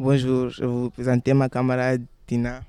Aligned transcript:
Bonjour, 0.00 0.48
je 0.48 0.60
vais 0.60 0.66
vous 0.68 0.90
présenter 0.90 1.34
ma 1.34 1.48
camarade 1.48 2.04
Tina. 2.24 2.62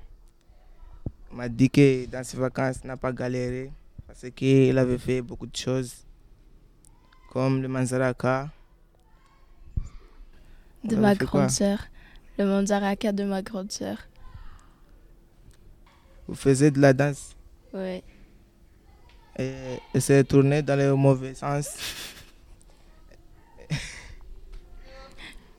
Elle 1.30 1.36
m'a 1.36 1.48
dit 1.48 1.70
que 1.70 2.06
dans 2.06 2.24
ses 2.24 2.36
vacances, 2.36 2.78
elle 2.82 2.88
n'a 2.88 2.96
pas 2.96 3.12
galéré 3.12 3.70
parce 4.04 4.26
qu'elle 4.34 4.76
avait 4.76 4.98
fait 4.98 5.22
beaucoup 5.22 5.46
de 5.46 5.54
choses, 5.54 5.94
comme 7.30 7.62
le 7.62 7.68
Manzaraka. 7.68 8.50
De 10.82 10.96
ma 10.96 11.14
grande 11.14 11.50
sœur. 11.50 11.78
Le 12.36 12.46
manzaraka 12.46 13.12
de 13.12 13.22
ma 13.22 13.42
grande 13.42 13.70
sœur. 13.70 13.98
Vous 16.26 16.34
faisiez 16.34 16.72
de 16.72 16.80
la 16.80 16.92
danse? 16.92 17.36
Ouais. 17.72 18.02
et 19.38 19.52
elle 19.94 20.02
s'est 20.02 20.24
tournée 20.24 20.62
dans 20.62 20.76
le 20.76 20.96
mauvais 20.96 21.34
sens. 21.34 21.76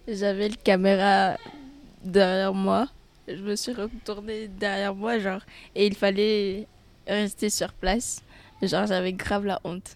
J'avais 0.09 0.49
le 0.49 0.55
caméra 0.55 1.37
derrière 2.03 2.53
moi. 2.53 2.87
Je 3.27 3.41
me 3.41 3.55
suis 3.55 3.73
retournée 3.73 4.47
derrière 4.47 4.95
moi, 4.95 5.19
genre, 5.19 5.41
et 5.75 5.85
il 5.85 5.95
fallait 5.95 6.67
rester 7.07 7.49
sur 7.49 7.71
place. 7.73 8.23
Genre, 8.61 8.85
j'avais 8.87 9.13
grave 9.13 9.45
la 9.45 9.59
honte. 9.63 9.95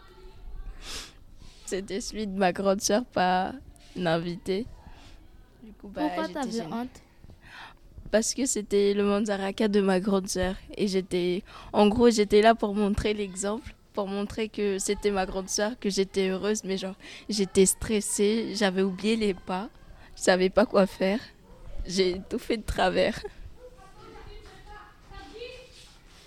C'était 1.66 2.00
celui 2.00 2.26
de 2.26 2.38
ma 2.38 2.52
grande 2.52 2.80
sœur, 2.80 3.04
pas 3.04 3.52
l'invité. 3.96 4.66
Du 5.62 5.72
coup, 5.72 5.88
bah, 5.88 6.02
Pourquoi 6.14 6.28
t'avais 6.28 6.62
honte? 6.62 7.02
Parce 8.10 8.34
que 8.34 8.46
c'était 8.46 8.94
le 8.94 9.02
manzaraka 9.02 9.68
de 9.68 9.80
ma 9.80 9.98
grande 10.00 10.28
sœur. 10.28 10.54
Et 10.76 10.86
j'étais. 10.86 11.42
En 11.72 11.88
gros, 11.88 12.08
j'étais 12.08 12.40
là 12.40 12.54
pour 12.54 12.74
montrer 12.74 13.14
l'exemple. 13.14 13.74
Pour 13.94 14.06
montrer 14.06 14.48
que 14.48 14.78
c'était 14.78 15.10
ma 15.10 15.26
grande 15.26 15.48
sœur, 15.48 15.78
que 15.78 15.90
j'étais 15.90 16.28
heureuse. 16.28 16.62
Mais 16.64 16.78
genre, 16.78 16.94
j'étais 17.28 17.66
stressée. 17.66 18.52
J'avais 18.54 18.82
oublié 18.82 19.16
les 19.16 19.34
pas. 19.34 19.68
Je 20.16 20.22
savais 20.22 20.50
pas 20.50 20.66
quoi 20.66 20.86
faire. 20.86 21.20
J'ai 21.86 22.20
tout 22.28 22.38
fait 22.38 22.56
de 22.56 22.62
travers. 22.64 23.18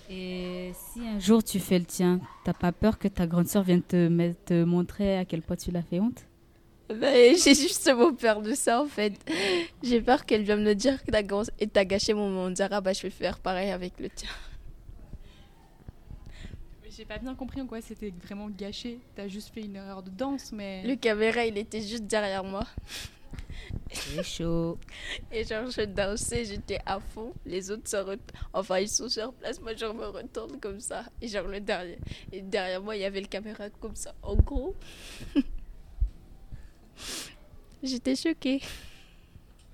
Et 0.08 0.72
si 0.74 1.06
un 1.06 1.20
jour 1.20 1.42
tu 1.44 1.60
fais 1.60 1.78
le 1.78 1.84
tien, 1.84 2.20
t'as 2.44 2.52
pas 2.52 2.72
peur 2.72 2.98
que 2.98 3.06
ta 3.08 3.26
grande 3.26 3.46
sœur 3.46 3.62
vienne 3.62 3.82
te, 3.82 4.08
mettre- 4.08 4.44
te 4.46 4.64
montrer 4.64 5.18
à 5.18 5.24
quel 5.24 5.42
point 5.42 5.56
tu 5.56 5.70
l'as 5.70 5.82
fait 5.82 6.00
honte? 6.00 6.24
Ben, 6.88 7.36
j'ai 7.36 7.54
justement 7.54 8.12
peur 8.12 8.42
de 8.42 8.52
ça 8.54 8.82
en 8.82 8.86
fait. 8.86 9.12
J'ai 9.82 10.00
peur 10.00 10.26
qu'elle 10.26 10.42
vienne 10.42 10.64
me 10.64 10.74
dire 10.74 11.04
que 11.04 11.12
t'as 11.12 11.22
grand- 11.22 11.48
et 11.60 11.68
t'as 11.68 11.84
gâché 11.84 12.12
mon 12.14 12.28
manzara. 12.30 12.80
Bah, 12.80 12.92
je 12.92 13.02
vais 13.02 13.10
faire 13.10 13.38
pareil 13.38 13.70
avec 13.70 14.00
le 14.00 14.10
tien. 14.10 14.28
Mais 16.82 16.90
J'ai 16.90 17.04
pas 17.04 17.18
bien 17.18 17.36
compris 17.36 17.60
en 17.60 17.66
quoi 17.68 17.80
c'était 17.80 18.12
vraiment 18.24 18.48
gâché. 18.50 18.98
T'as 19.14 19.28
juste 19.28 19.54
fait 19.54 19.60
une 19.62 19.76
erreur 19.76 20.02
de 20.02 20.10
danse, 20.10 20.50
mais. 20.50 20.82
Le 20.84 20.96
caméra, 20.96 21.44
il 21.44 21.56
était 21.58 21.80
juste 21.82 22.04
derrière 22.06 22.42
moi. 22.42 22.64
C'est 23.92 24.22
chaud. 24.22 24.78
Et 25.32 25.44
genre, 25.44 25.68
je 25.70 25.82
dansais, 25.82 26.44
j'étais 26.44 26.78
à 26.86 27.00
fond. 27.00 27.32
Les 27.44 27.70
autres 27.70 27.88
se 27.88 27.96
ret- 27.96 28.18
Enfin, 28.52 28.78
ils 28.78 28.88
sont 28.88 29.08
sur 29.08 29.32
place. 29.34 29.60
Moi, 29.60 29.74
je 29.74 29.86
me 29.86 30.06
retourne 30.06 30.60
comme 30.60 30.80
ça. 30.80 31.04
Et 31.20 31.28
genre, 31.28 31.46
le 31.48 31.60
dernier. 31.60 31.98
Et 32.32 32.40
derrière 32.42 32.82
moi, 32.82 32.96
il 32.96 33.02
y 33.02 33.04
avait 33.04 33.20
le 33.20 33.26
caméra 33.26 33.68
comme 33.70 33.96
ça. 33.96 34.14
En 34.22 34.36
gros. 34.36 34.74
j'étais 37.82 38.16
choquée. 38.16 38.60